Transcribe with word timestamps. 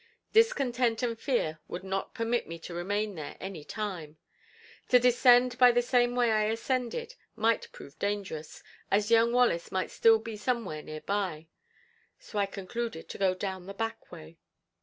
Discontent 0.33 1.03
and 1.03 1.15
fear 1.19 1.59
would 1.67 1.83
not 1.83 2.15
permit 2.15 2.47
me 2.47 2.57
to 2.57 2.73
remain 2.73 3.13
there 3.13 3.37
any 3.39 3.63
time; 3.63 4.17
to 4.89 4.97
descend 4.97 5.59
by 5.59 5.71
the 5.71 5.83
same 5.83 6.15
way 6.15 6.31
I 6.31 6.45
ascended 6.45 7.13
might 7.35 7.71
prove 7.71 7.99
dangerous, 7.99 8.63
as 8.89 9.11
young 9.11 9.31
Wallace 9.31 9.71
might 9.71 9.91
still 9.91 10.17
be 10.17 10.37
somewhere 10.37 10.81
near 10.81 11.01
by, 11.01 11.49
so 12.17 12.39
I 12.39 12.47
concluded 12.47 13.09
to 13.09 13.19
go 13.19 13.35
down 13.35 13.67
the 13.67 13.75
back 13.75 14.11
way. 14.11 14.39